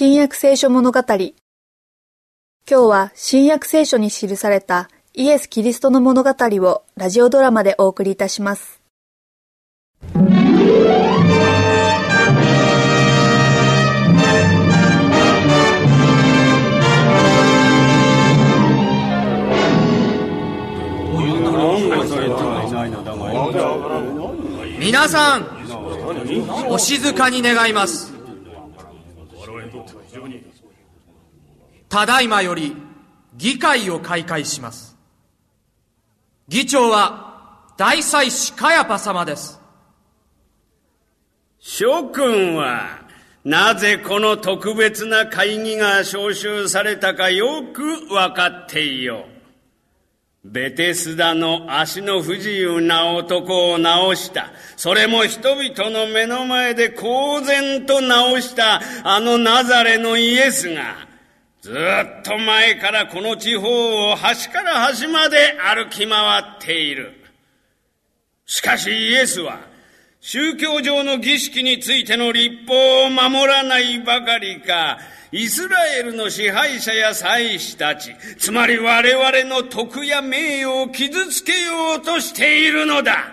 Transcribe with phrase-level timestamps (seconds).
[0.00, 1.00] 新約聖書物語。
[1.00, 1.32] 今
[2.68, 8.80] 日は新約聖書に記されたイエス・キリストの物語をラジオドラマでお送りいたします。
[24.78, 28.17] 皆さんお静かに願います。
[31.88, 32.76] ただいまより
[33.36, 34.96] 議会を開会します。
[36.48, 39.60] 議長は大祭司カヤパ様です。
[41.58, 43.06] 諸君は
[43.44, 49.38] なぜこの特別な会議が招集されたかよく分かっていよう。
[50.44, 53.84] ベテスダの足の不自由な男を治
[54.16, 54.52] した。
[54.76, 61.07] それも人々の目の前で公然と治したあのナザレのイエスが、
[61.60, 67.14] ずっと前からこの地方を端から端まで歩き回っている。
[68.46, 69.58] しかしイエスは、
[70.20, 74.98] 宗教上の儀式についての立法を守らないばかりか、
[75.30, 83.32] イスラエルの支配者や祭司たち、つまり我々の徳や名誉を傷つけようとしているのだ。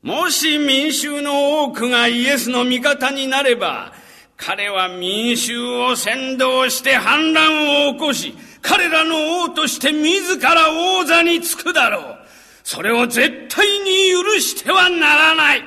[0.00, 3.92] もし民衆の多くがイエスの味方になれば、
[4.38, 12.18] 彼は民衆を先導して反乱を起こし、彼らの王として自ら王座につくだろう。
[12.62, 15.62] それを絶対に許してはならない。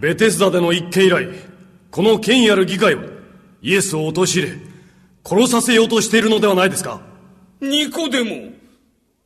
[0.00, 1.28] ベテスダでの一件以来、
[1.90, 3.02] この権威ある議会は、
[3.60, 4.48] イエスを陥れ、
[5.22, 7.02] 殺させようとしているのではないですか
[7.60, 8.52] ニコデモ、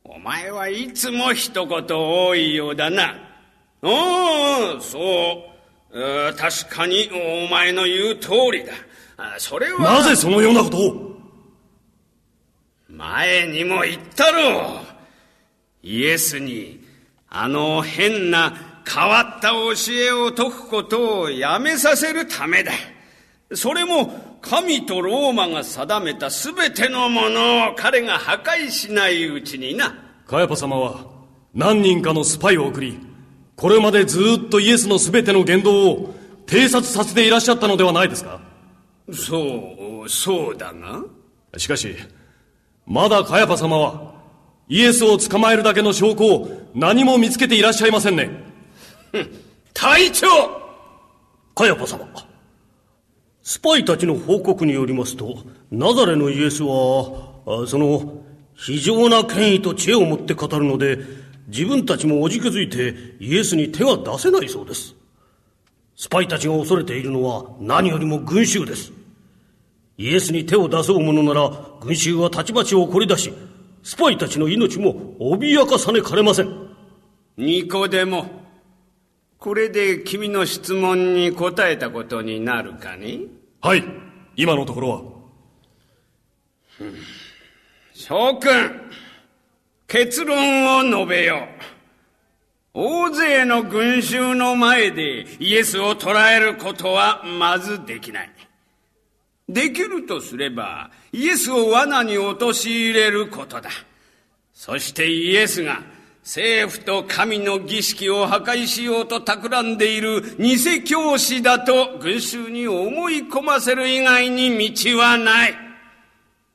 [0.03, 3.15] お前はいつも一言多いようだな。
[3.81, 5.45] ああ、そ
[5.91, 6.35] う。
[6.35, 7.09] 確かに
[7.47, 8.73] お前の言う通りだ。
[9.37, 9.79] それは。
[9.79, 11.09] なぜそのようなことを？
[12.89, 14.85] 前にも言ったろう。
[15.83, 16.83] イエスに、
[17.29, 22.71] あの変な変わった教えを説くことをやめさせるためだ。
[23.53, 29.93] それも神とローマが定めた全てのものを彼が破壊しないうちにな。
[30.27, 31.05] カヤパ様は
[31.53, 32.99] 何人かのスパイを送り、
[33.55, 36.15] これまでずっとイエスの全ての言動を
[36.45, 38.41] 偵察させていらっしゃったのではないですか？
[39.13, 41.03] そう、そうだが。
[41.57, 41.95] しかし、
[42.85, 44.13] まだカヤパ様は
[44.67, 48.29] イエスを捕まえるだけの証拠を何も見つけていらっしゃいませんね。
[49.73, 50.27] 隊長
[51.55, 52.07] カヤパ様。
[53.41, 55.37] スパイたちの報告によりますと、
[55.71, 58.23] ナザレのイエスは、その、
[58.55, 60.99] 非常な権威と知恵を持って語るので、
[61.47, 64.95] 自分たちもおじけづいてイエスに手は出せないそうです。
[65.95, 68.93] スパイたちが恐れているのは何よりも群衆です。
[69.99, 71.51] イエスに手を出そうものなら、
[71.81, 73.31] 群衆はたちまち怒り出し、
[73.83, 76.69] スパイたちの命も脅かさねかれません。
[77.37, 78.25] ニコデモ、
[79.39, 83.19] これで君の質問に答えたことになるかね
[83.61, 83.83] はい
[84.35, 85.01] 今のところは。
[87.93, 88.81] 諸君
[89.87, 91.47] 結論を述べよ
[92.73, 98.29] 大勢の群衆の前でイエスを捕らえることはまずできない
[99.49, 103.69] できるとすればイエスを罠に陥れることだ
[104.53, 105.81] そしてイエスが
[106.23, 115.55] 政府と神の儀式を破壊しようと企んでいる偽教師だと群衆に思い込ませる以外に道はない。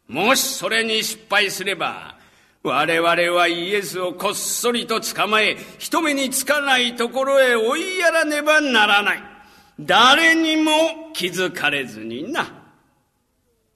[0.07, 2.15] もしそれに失敗すれば、
[2.63, 9.23] 我々はイエスをこっそりと捕まえ、人目につかないところへ追いやらねばならない。
[9.81, 10.71] 誰にも
[11.15, 12.64] 気づかれずにな。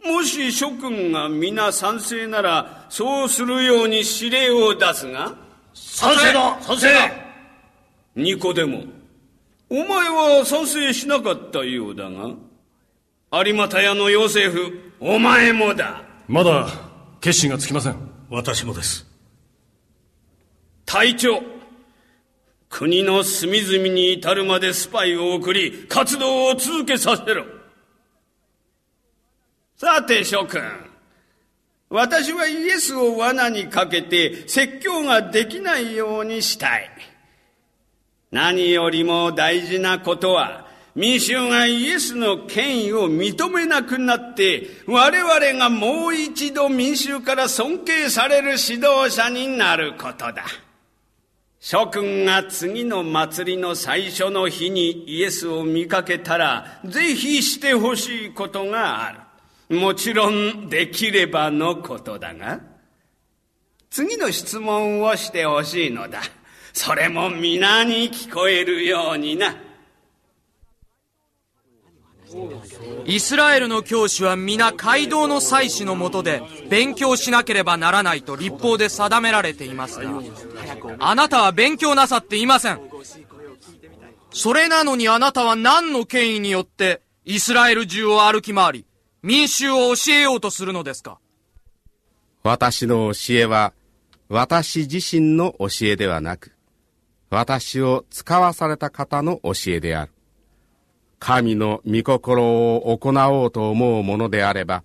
[0.04, 5.34] もし諸君が皆賛成なら、そうするように指令を出すが、
[5.74, 7.10] 賛成だ賛成だ
[8.14, 8.82] ニコデモ、
[9.70, 12.30] お前は賛成しなかったようだが、
[13.44, 16.02] 有股屋のヨセフ、お前もだ。
[16.26, 16.68] まだ
[17.20, 17.96] 決心がつきません。
[18.30, 19.06] 私もです。
[20.84, 21.42] 隊長、
[22.68, 27.57] 国の隅々に至るまでスパイを送り、活動を続けさせろ。
[29.80, 30.60] さて諸君、
[31.88, 36.90] 私はイエスを罠にかけて説教ができないようにしたい。
[38.32, 40.66] 何よりも大事なことは、
[40.96, 50.44] 民衆がイエスの権威を認めなくなって、我々がもう一度民衆から尊敬される指導者になることだ。
[51.60, 59.27] 諸君が次の祭りの最初の日にイエスを見かけたら、ぜひしてほしいことがある。
[59.68, 62.60] もちろんできればのことだが、
[63.90, 66.20] 次の質問をしてほしいのだ。
[66.72, 69.56] それも皆に聞こえるようにな。
[73.06, 80.22] イスラエルの教師は皆街道の祭司のもとで勉強しなければならないと立法で定められていますが、
[80.98, 82.80] あなたは勉強なさっていません。
[84.30, 88.84] それなのにあなたは何の権威によってイスラエル中を歩き回り、
[89.22, 91.18] 民衆を教えようとするのですか？
[92.44, 93.72] 私の教えは、
[94.28, 96.52] 私自身の教えではなく、
[97.28, 100.12] 私を使わされた方の教えである。
[101.18, 104.84] 神の御心を行おうと思うものであれば、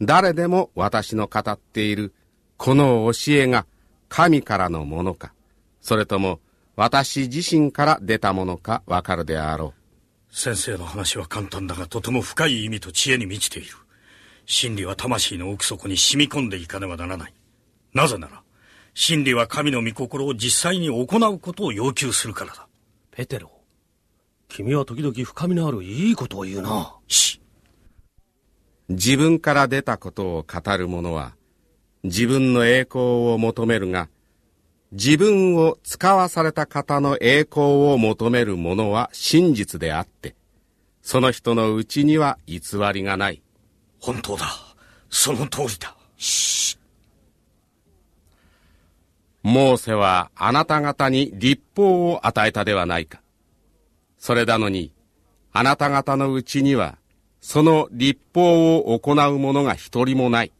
[0.00, 2.12] 誰でも私の語っている
[2.56, 3.64] この教えが
[4.08, 5.32] 神からのものか、
[5.80, 6.40] それとも
[6.74, 9.77] 私自身から出たものかわかるであろう。
[10.30, 13.70] 先生の話は簡単だがとても深い意味と知恵に満ちている。
[14.46, 17.34] 真理は魂の奥底に染み込んでいかねばならない。
[17.92, 18.42] なぜなら、
[18.94, 22.66] 真理は神の御心を実際に行うことを要求するからだ。
[23.10, 23.50] ペテロ。
[24.48, 26.94] 君は時々深みのあるいいことを言うな。
[27.08, 27.40] し。
[28.88, 31.34] 自分から出たことを語る者は、
[32.04, 34.08] 自分の栄光を求めるが、
[34.92, 40.34] 自分を使わされた方の栄光を求める者は真実であって、
[41.02, 42.60] その人のうちには偽
[42.92, 43.42] りがない。
[44.00, 44.46] 本当だ。
[45.10, 45.94] その通りだ。
[46.16, 46.78] し。
[49.42, 53.20] モーセはあなた方に立法を与えたではないか。
[54.18, 54.92] それなのに、
[55.52, 56.98] あなた方のうちには、
[57.40, 60.52] その立法を行う者が一人もない。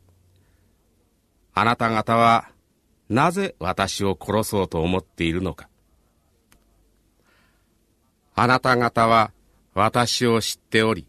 [1.54, 2.48] あなた方は、
[3.08, 5.68] なぜ私を殺そうと思っているのか。
[8.34, 9.32] あなた方は
[9.74, 11.06] 私を知っており、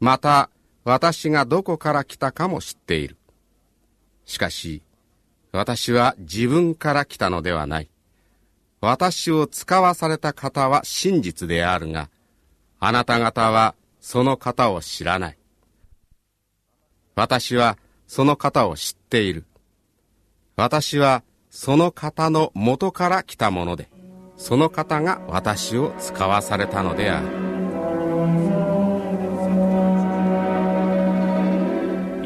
[0.00, 0.50] また
[0.84, 3.16] 私がどこから来たかも知っている。
[4.24, 4.82] しかし、
[5.52, 7.90] 私は自分から来たのではない。
[8.80, 12.08] 私を使わされた方は真実であるが、
[12.78, 15.38] あなた方はその方を知らない。
[17.14, 17.76] 私は
[18.06, 19.44] その方を知っている。
[20.60, 23.88] 私はその方の元から来たもので、
[24.36, 27.26] その方が私を使わされたのである。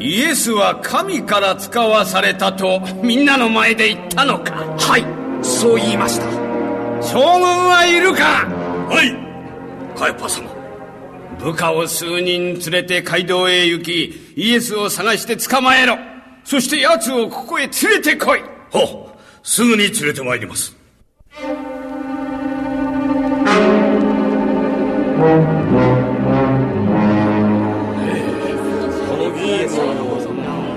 [0.03, 4.51] イエスは神から使わされたとみんなの前で言ったのか。
[4.77, 5.05] はい
[5.41, 6.25] そう言いました。
[7.01, 8.45] 将軍はいるか。
[8.89, 9.97] はい。
[9.97, 10.49] カエパ様。
[11.39, 16.14] 部下を数人連れて街道へ行きイエスを探して捕まえろ
[16.45, 18.41] そして奴をここへ連れてこい。
[18.71, 20.75] はすぐに連れて参ります。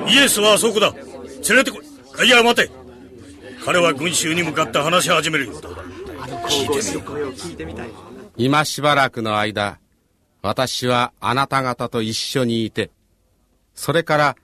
[0.09, 0.93] イエスはあそこだ。
[1.49, 1.81] 連れてこ
[2.23, 2.27] い。
[2.27, 2.71] いや待て。
[3.65, 5.69] 彼は群衆に向かって話し始めるようだ。
[6.49, 6.65] 聞
[7.53, 7.89] いてみよう
[8.37, 9.79] 今しばらくの間
[10.43, 12.91] 私はあなた方と一緒にいて
[13.75, 14.37] それから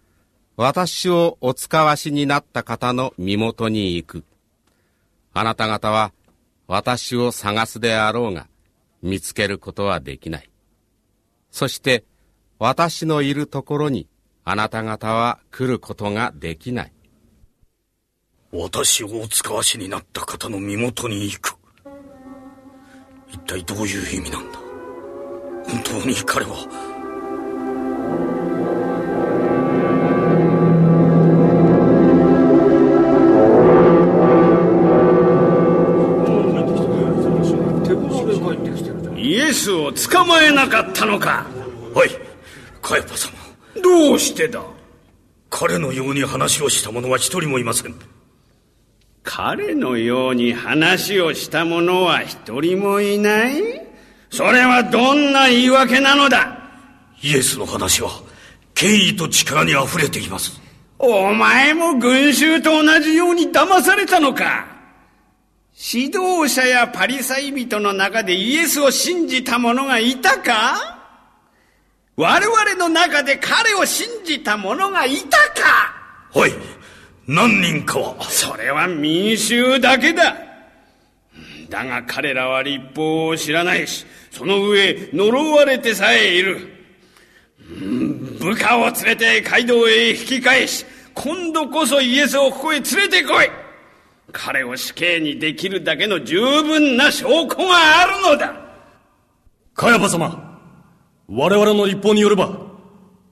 [0.57, 4.25] 私をお使わしになった方の身元に行く。
[5.33, 6.13] あなた方は
[6.69, 8.47] 私を探すであろうが
[9.03, 10.49] 見つけることはできない。
[11.51, 12.05] そして
[12.59, 14.07] 私のいるところに
[14.45, 16.93] あなた方は来ることができない。
[18.53, 21.57] 私をお使わしになった方の身元に行く。
[23.29, 24.59] 一体どういう意味なんだ？
[25.67, 26.94] 本当に彼は
[39.17, 41.47] イエスを捕まえなかったのか。
[41.95, 42.11] はい
[42.83, 43.33] カエパ様。
[43.83, 44.63] どうしてだ？
[45.51, 47.95] 彼のように話をした者は一人もいません。
[49.23, 53.87] 彼のように話をした者は一人もいない？
[54.31, 56.59] それはどんな言い訳なのだ？
[57.23, 58.11] イエスの話は
[58.75, 60.61] 権威と力に溢れています。
[60.99, 64.74] お前も群衆と同じように騙されたのか？
[65.77, 71.01] 指導者やパリサイ人の中でイエスを信じた者がいたか？
[72.17, 76.39] 我々の中で彼を信じた者がいたか？
[76.39, 76.53] はい。
[77.27, 78.23] 何人かは。
[78.25, 80.37] それは民衆だけだ。
[81.69, 86.71] だが彼らは立法を知らないしその上呪われてさえいる。
[88.39, 93.49] 部下を連れて街道へ引き返し今度こそイエスをここへ連れてこい
[94.37, 98.53] 彼を死刑にできるだけの十分な証拠があるのだ
[99.75, 100.61] カヤパ様
[101.29, 102.59] 我々の立法によれば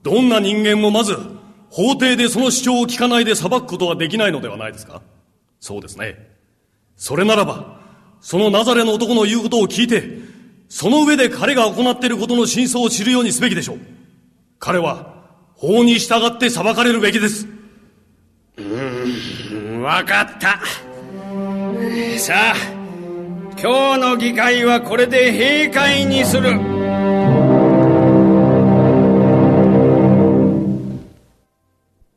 [0.01, 1.17] どんな人間もまず、
[1.69, 5.01] 法廷でその主張を聞かないで裁くことはできないのではないですか？
[5.59, 6.29] そうですね。
[6.97, 7.79] それならば、
[8.19, 10.19] そのナザレの男の言うことを聞いて、
[10.67, 13.77] その上で彼が行っていることの真相を知るようにすべきでしょう。
[14.59, 15.13] 彼は、
[15.55, 17.47] 法に従って裁かれるべきです。
[18.57, 20.59] うーん、わかった。
[22.17, 22.55] さあ、
[23.61, 26.72] 今日の議会はこれで閉会にする。